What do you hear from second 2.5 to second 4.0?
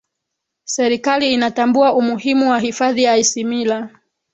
hifadhi ya isimila